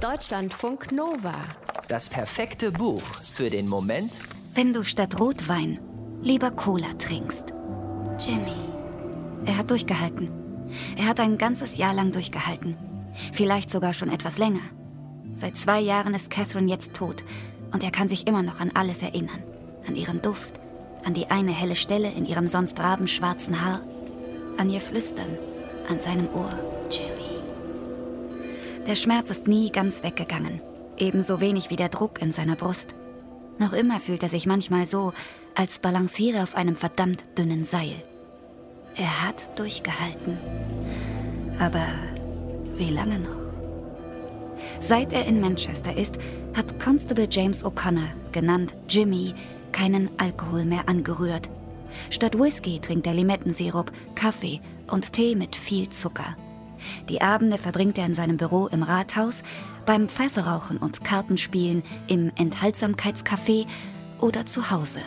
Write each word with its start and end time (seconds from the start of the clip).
Deutschlandfunk 0.00 0.92
Nova. 0.92 1.34
Das 1.88 2.08
perfekte 2.08 2.70
Buch 2.70 3.02
für 3.32 3.50
den 3.50 3.68
Moment, 3.68 4.20
Wenn 4.54 4.72
du 4.72 4.84
statt 4.84 5.18
Rotwein 5.18 5.80
lieber 6.22 6.52
Cola 6.52 6.86
trinkst. 6.98 7.52
Jimmy. 8.20 8.54
Er 9.44 9.58
hat 9.58 9.72
durchgehalten. 9.72 10.30
Er 10.96 11.06
hat 11.08 11.18
ein 11.18 11.36
ganzes 11.36 11.78
Jahr 11.78 11.94
lang 11.94 12.12
durchgehalten. 12.12 12.76
Vielleicht 13.32 13.72
sogar 13.72 13.92
schon 13.92 14.08
etwas 14.08 14.38
länger. 14.38 14.60
Seit 15.34 15.56
zwei 15.56 15.80
Jahren 15.80 16.14
ist 16.14 16.30
Catherine 16.30 16.70
jetzt 16.70 16.94
tot 16.94 17.24
und 17.72 17.82
er 17.82 17.90
kann 17.90 18.06
sich 18.08 18.28
immer 18.28 18.42
noch 18.42 18.60
an 18.60 18.70
alles 18.74 19.02
erinnern. 19.02 19.42
An 19.88 19.96
ihren 19.96 20.22
Duft, 20.22 20.60
an 21.04 21.14
die 21.14 21.28
eine 21.28 21.52
helle 21.52 21.76
Stelle 21.76 22.12
in 22.12 22.24
ihrem 22.24 22.46
sonst 22.46 22.78
rabenschwarzen 22.78 23.64
Haar, 23.64 23.80
an 24.58 24.70
ihr 24.70 24.80
Flüstern, 24.80 25.36
an 25.88 25.98
seinem 25.98 26.28
Ohr. 26.34 26.56
Jimmy. 26.88 27.37
Der 28.88 28.96
Schmerz 28.96 29.28
ist 29.28 29.46
nie 29.46 29.70
ganz 29.70 30.02
weggegangen, 30.02 30.62
ebenso 30.96 31.42
wenig 31.42 31.68
wie 31.68 31.76
der 31.76 31.90
Druck 31.90 32.22
in 32.22 32.32
seiner 32.32 32.56
Brust. 32.56 32.94
Noch 33.58 33.74
immer 33.74 34.00
fühlt 34.00 34.22
er 34.22 34.30
sich 34.30 34.46
manchmal 34.46 34.86
so, 34.86 35.12
als 35.54 35.78
balanciere 35.78 36.42
auf 36.42 36.54
einem 36.54 36.74
verdammt 36.74 37.26
dünnen 37.36 37.66
Seil. 37.66 38.02
Er 38.96 39.26
hat 39.26 39.58
durchgehalten. 39.58 40.38
Aber 41.58 41.84
wie 42.78 42.88
lange 42.88 43.18
noch? 43.18 43.52
Seit 44.80 45.12
er 45.12 45.26
in 45.26 45.42
Manchester 45.42 45.94
ist, 45.94 46.16
hat 46.56 46.80
Constable 46.80 47.28
James 47.30 47.62
O'Connor, 47.62 48.08
genannt 48.32 48.74
Jimmy, 48.88 49.34
keinen 49.70 50.08
Alkohol 50.16 50.64
mehr 50.64 50.88
angerührt. 50.88 51.50
Statt 52.08 52.38
Whisky 52.38 52.80
trinkt 52.80 53.06
er 53.06 53.12
Limettensirup, 53.12 53.92
Kaffee 54.14 54.62
und 54.90 55.12
Tee 55.12 55.36
mit 55.36 55.56
viel 55.56 55.90
Zucker. 55.90 56.38
Die 57.08 57.22
Abende 57.22 57.58
verbringt 57.58 57.98
er 57.98 58.06
in 58.06 58.14
seinem 58.14 58.36
Büro 58.36 58.66
im 58.66 58.82
Rathaus, 58.82 59.42
beim 59.86 60.08
Pfeiferauchen 60.08 60.78
und 60.78 61.04
Kartenspielen 61.04 61.82
im 62.06 62.30
Enthaltsamkeitscafé 62.36 63.66
oder 64.20 64.46
zu 64.46 64.70
Hause. 64.70 65.00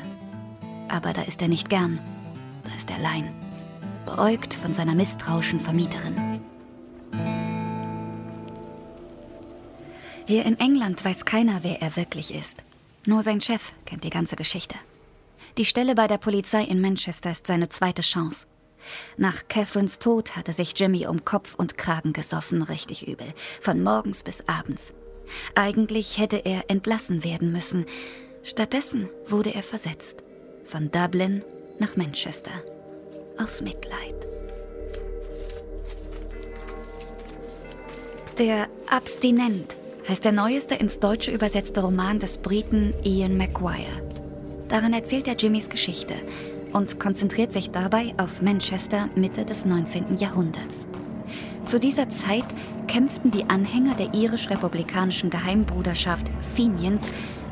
Aber 0.88 1.14
da 1.14 1.22
ist 1.22 1.42
er 1.42 1.48
nicht 1.48 1.70
gern. 1.70 2.00
Da 2.64 2.76
ist 2.76 2.90
er 2.90 2.98
allein. 2.98 3.32
Beäugt 4.06 4.54
von 4.54 4.74
seiner 4.74 4.96
misstrauischen 4.96 5.60
Vermieterin. 5.60 6.42
Hier 10.26 10.46
in 10.46 10.60
England 10.60 11.04
weiß 11.04 11.26
keiner, 11.26 11.60
wer 11.64 11.82
er 11.82 11.96
wirklich 11.96 12.34
ist. 12.34 12.64
Nur 13.06 13.24
sein 13.24 13.42
Chef 13.42 13.74
kennt 13.86 14.04
die 14.04 14.10
ganze 14.10 14.36
Geschichte. 14.36 14.76
Die 15.58 15.66
Stelle 15.66 15.96
bei 15.96 16.08
der 16.08 16.18
Polizei 16.18 16.64
in 16.64 16.80
Manchester 16.80 17.32
ist 17.32 17.48
seine 17.48 17.68
zweite 17.70 18.02
Chance. 18.02 18.48
Nach 19.18 19.48
Catherines 19.48 20.00
Tod 20.00 20.36
hatte 20.36 20.54
sich 20.54 20.74
Jimmy 20.78 21.08
um 21.08 21.26
Kopf 21.26 21.56
und 21.56 21.78
Kragen 21.78 22.14
gesoffen, 22.14 22.62
richtig 22.62 23.08
übel, 23.08 23.34
von 23.60 23.82
morgens 23.84 24.24
bis 24.24 24.48
abends. 24.48 24.94
Eigentlich 25.56 26.18
hätte 26.18 26.38
er 26.38 26.70
entlassen 26.70 27.24
werden 27.24 27.52
müssen. 27.52 27.86
Stattdessen 28.44 29.10
wurde 29.28 29.54
er 29.54 29.64
versetzt. 29.64 30.24
Von 30.66 30.92
Dublin 30.92 31.44
nach 31.80 31.96
Manchester. 31.96 32.52
Aus 33.38 33.62
Mitleid. 33.62 34.16
Der 38.38 38.68
Abstinent 38.88 39.76
heißt 40.08 40.26
der 40.26 40.32
neueste 40.32 40.76
ins 40.76 41.00
Deutsche 41.00 41.32
übersetzte 41.32 41.82
Roman 41.82 42.20
des 42.20 42.38
Briten 42.38 42.94
Ian 43.04 43.38
McGuire. 43.38 44.10
Darin 44.68 44.94
erzählt 44.94 45.28
er 45.28 45.36
Jimmys 45.36 45.70
Geschichte 45.70 46.16
und 46.74 47.00
konzentriert 47.00 47.54
sich 47.54 47.72
dabei 47.72 48.14
auf 48.18 48.42
Manchester 48.42 49.10
Mitte 49.16 49.46
des 49.46 49.66
19. 49.66 50.18
Jahrhunderts. 50.18 50.88
Zu 51.66 51.80
dieser 51.80 52.10
Zeit 52.10 52.46
kämpften 52.88 53.32
die 53.32 53.50
Anhänger 53.50 53.96
der 53.96 54.14
irisch-republikanischen 54.14 55.30
Geheimbruderschaft 55.30 56.32
Fenians 56.56 57.04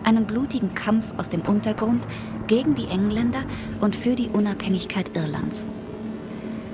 einen 0.04 0.26
blutigen 0.26 0.74
Kampf 0.74 1.06
aus 1.18 1.30
dem 1.30 1.42
Untergrund 1.42 2.08
gegen 2.48 2.76
die 2.76 2.88
Engländer 2.88 3.44
und 3.80 3.96
für 3.96 4.16
die 4.16 4.30
Unabhängigkeit 4.30 5.16
Irlands. 5.16 5.68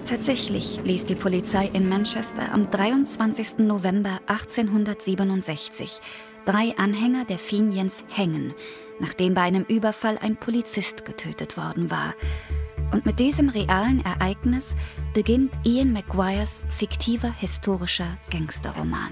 Tatsächlich 0.06 0.80
ließ 0.84 1.08
die 1.08 1.16
Polizei 1.16 1.70
in 1.74 1.90
Manchester 1.90 2.52
am 2.54 2.70
23. 2.70 3.58
November 3.60 4.20
1867 4.28 6.00
drei 6.46 6.78
Anhänger 6.78 7.26
der 7.26 7.40
Fenians 7.40 8.04
hängen, 8.10 8.54
nachdem 9.00 9.34
bei 9.34 9.42
einem 9.42 9.64
Überfall 9.64 10.18
ein 10.20 10.38
Polizist 10.38 11.06
getötet 11.06 11.58
worden 11.58 11.92
war. 11.92 12.14
Und 12.92 13.06
mit 13.06 13.20
diesem 13.20 13.50
realen 13.50 14.04
Ereignis 14.06 14.76
beginnt 15.14 15.52
Ian 15.64 15.92
McGuires 15.92 16.66
fiktiver 16.70 17.32
historischer 17.32 18.18
Gangsterroman. 18.30 19.12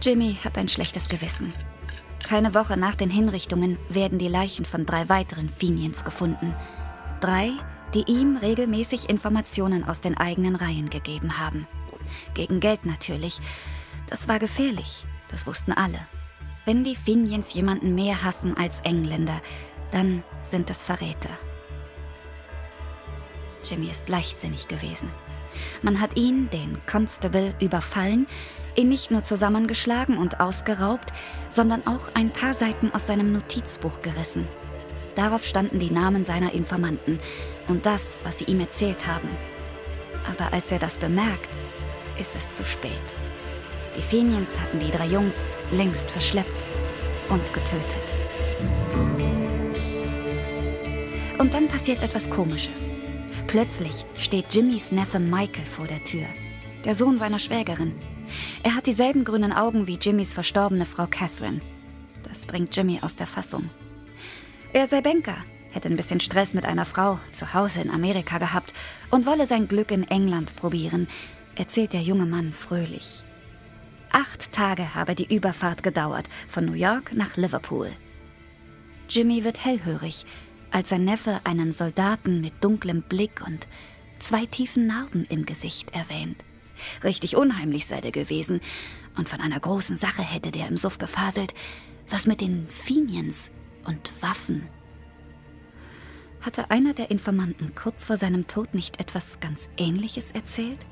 Jimmy 0.00 0.36
hat 0.44 0.56
ein 0.56 0.68
schlechtes 0.68 1.08
Gewissen. 1.08 1.52
Keine 2.26 2.54
Woche 2.54 2.76
nach 2.76 2.94
den 2.94 3.10
Hinrichtungen 3.10 3.78
werden 3.88 4.18
die 4.18 4.28
Leichen 4.28 4.64
von 4.64 4.86
drei 4.86 5.08
weiteren 5.08 5.48
Fenians 5.48 6.04
gefunden. 6.04 6.54
Drei, 7.20 7.50
die 7.94 8.04
ihm 8.10 8.36
regelmäßig 8.36 9.08
Informationen 9.08 9.84
aus 9.84 10.00
den 10.00 10.16
eigenen 10.16 10.56
Reihen 10.56 10.90
gegeben 10.90 11.38
haben. 11.38 11.66
Gegen 12.34 12.60
Geld 12.60 12.84
natürlich. 12.86 13.38
Das 14.08 14.28
war 14.28 14.38
gefährlich, 14.38 15.04
das 15.28 15.46
wussten 15.46 15.72
alle. 15.72 16.00
Wenn 16.64 16.84
die 16.84 16.96
Fenians 16.96 17.54
jemanden 17.54 17.94
mehr 17.94 18.22
hassen 18.24 18.56
als 18.56 18.80
Engländer, 18.80 19.40
dann 19.92 20.24
sind 20.42 20.68
es 20.70 20.82
Verräter. 20.82 21.30
Jimmy 23.64 23.88
ist 23.88 24.08
leichtsinnig 24.08 24.68
gewesen. 24.68 25.08
Man 25.82 26.00
hat 26.00 26.16
ihn, 26.16 26.50
den 26.50 26.78
Constable, 26.86 27.54
überfallen, 27.60 28.26
ihn 28.76 28.88
nicht 28.88 29.10
nur 29.10 29.22
zusammengeschlagen 29.22 30.18
und 30.18 30.40
ausgeraubt, 30.40 31.12
sondern 31.48 31.86
auch 31.86 32.14
ein 32.14 32.30
paar 32.30 32.52
Seiten 32.52 32.92
aus 32.92 33.06
seinem 33.06 33.32
Notizbuch 33.32 34.02
gerissen. 34.02 34.46
Darauf 35.14 35.46
standen 35.46 35.78
die 35.78 35.90
Namen 35.90 36.24
seiner 36.24 36.52
Informanten 36.52 37.18
und 37.68 37.86
das, 37.86 38.18
was 38.22 38.38
sie 38.38 38.44
ihm 38.44 38.60
erzählt 38.60 39.06
haben. 39.06 39.30
Aber 40.30 40.52
als 40.52 40.70
er 40.70 40.78
das 40.78 40.98
bemerkt, 40.98 41.50
ist 42.18 42.34
es 42.34 42.50
zu 42.50 42.64
spät. 42.64 42.92
Die 43.96 44.02
Fenians 44.02 44.58
hatten 44.58 44.78
die 44.78 44.90
drei 44.90 45.06
Jungs 45.06 45.46
längst 45.72 46.10
verschleppt 46.10 46.66
und 47.28 47.52
getötet. 47.52 48.14
Und 51.38 51.54
dann 51.54 51.68
passiert 51.68 52.02
etwas 52.02 52.28
Komisches. 52.30 52.90
Plötzlich 53.46 54.04
steht 54.16 54.54
Jimmys 54.54 54.92
Neffe 54.92 55.18
Michael 55.18 55.66
vor 55.66 55.86
der 55.86 56.02
Tür, 56.04 56.26
der 56.84 56.94
Sohn 56.94 57.18
seiner 57.18 57.38
Schwägerin. 57.38 57.94
Er 58.62 58.74
hat 58.74 58.86
dieselben 58.86 59.24
grünen 59.24 59.52
Augen 59.52 59.86
wie 59.86 59.98
Jimmys 60.00 60.34
verstorbene 60.34 60.84
Frau 60.84 61.06
Catherine. 61.06 61.60
Das 62.22 62.46
bringt 62.46 62.74
Jimmy 62.74 62.98
aus 63.02 63.16
der 63.16 63.26
Fassung. 63.26 63.70
Er 64.72 64.86
sei 64.86 65.00
Banker, 65.00 65.36
hätte 65.70 65.88
ein 65.88 65.96
bisschen 65.96 66.20
Stress 66.20 66.54
mit 66.54 66.64
einer 66.64 66.84
Frau 66.84 67.18
zu 67.32 67.54
Hause 67.54 67.80
in 67.80 67.90
Amerika 67.90 68.38
gehabt 68.38 68.74
und 69.10 69.26
wolle 69.26 69.46
sein 69.46 69.68
Glück 69.68 69.90
in 69.90 70.08
England 70.08 70.56
probieren, 70.56 71.08
erzählt 71.56 71.92
der 71.92 72.02
junge 72.02 72.26
Mann 72.26 72.52
fröhlich. 72.52 73.22
Acht 74.10 74.52
Tage 74.52 74.94
habe 74.94 75.14
die 75.14 75.34
Überfahrt 75.34 75.82
gedauert, 75.82 76.28
von 76.48 76.64
New 76.64 76.72
York 76.72 77.12
nach 77.12 77.36
Liverpool. 77.36 77.90
Jimmy 79.08 79.44
wird 79.44 79.64
hellhörig, 79.64 80.24
als 80.70 80.88
sein 80.90 81.04
Neffe 81.04 81.40
einen 81.44 81.72
Soldaten 81.72 82.40
mit 82.40 82.52
dunklem 82.62 83.02
Blick 83.02 83.42
und 83.46 83.66
zwei 84.18 84.46
tiefen 84.46 84.86
Narben 84.86 85.26
im 85.28 85.44
Gesicht 85.44 85.94
erwähnt. 85.94 86.44
Richtig 87.04 87.36
unheimlich 87.36 87.86
sei 87.86 88.00
der 88.00 88.12
gewesen, 88.12 88.60
und 89.16 89.28
von 89.28 89.40
einer 89.40 89.60
großen 89.60 89.96
Sache 89.96 90.22
hätte 90.22 90.50
der 90.50 90.68
im 90.68 90.76
Suff 90.76 90.98
gefaselt, 90.98 91.54
was 92.08 92.26
mit 92.26 92.40
den 92.40 92.68
Fenians 92.68 93.50
und 93.84 94.12
Waffen. 94.20 94.68
Hatte 96.40 96.70
einer 96.70 96.92
der 96.92 97.10
Informanten 97.10 97.74
kurz 97.74 98.04
vor 98.04 98.16
seinem 98.16 98.46
Tod 98.46 98.74
nicht 98.74 99.00
etwas 99.00 99.40
ganz 99.40 99.68
Ähnliches 99.76 100.32
erzählt? 100.32 100.86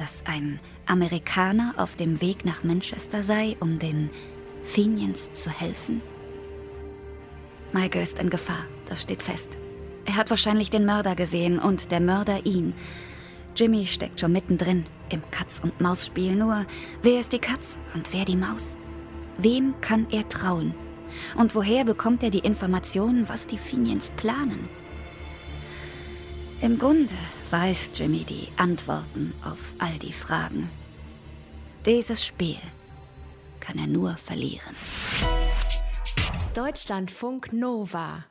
Dass 0.00 0.24
ein 0.24 0.60
Amerikaner 0.86 1.74
auf 1.76 1.94
dem 1.94 2.22
Weg 2.22 2.46
nach 2.46 2.64
Manchester 2.64 3.22
sei, 3.22 3.58
um 3.60 3.78
den 3.78 4.08
Fenians 4.64 5.30
zu 5.34 5.50
helfen? 5.50 6.00
Michael 7.72 8.04
ist 8.04 8.18
in 8.18 8.30
Gefahr, 8.30 8.64
das 8.86 9.02
steht 9.02 9.22
fest. 9.22 9.50
Er 10.06 10.16
hat 10.16 10.30
wahrscheinlich 10.30 10.70
den 10.70 10.86
Mörder 10.86 11.14
gesehen 11.14 11.58
und 11.58 11.92
der 11.92 12.00
Mörder 12.00 12.46
ihn. 12.46 12.72
Jimmy 13.54 13.84
steckt 13.84 14.20
schon 14.20 14.32
mittendrin 14.32 14.86
im 15.10 15.20
Katz-und-Maus-Spiel. 15.32 16.34
Nur, 16.34 16.64
wer 17.02 17.20
ist 17.20 17.32
die 17.32 17.38
Katz 17.38 17.76
und 17.92 18.14
wer 18.14 18.24
die 18.24 18.36
Maus? 18.36 18.78
Wem 19.36 19.74
kann 19.82 20.06
er 20.10 20.26
trauen? 20.30 20.72
Und 21.36 21.54
woher 21.54 21.84
bekommt 21.84 22.22
er 22.22 22.30
die 22.30 22.38
Informationen, 22.38 23.28
was 23.28 23.46
die 23.46 23.58
Fenians 23.58 24.08
planen? 24.16 24.70
Im 26.62 26.78
Grunde 26.78 27.14
weiß 27.50 27.90
Jimmy 27.94 28.24
die 28.24 28.48
Antworten 28.58 29.32
auf 29.42 29.58
all 29.78 29.98
die 29.98 30.12
Fragen. 30.12 30.68
Dieses 31.86 32.24
Spiel 32.24 32.58
kann 33.60 33.78
er 33.78 33.86
nur 33.86 34.16
verlieren. 34.16 34.76
Deutschlandfunk 36.54 37.54
Nova 37.54 38.26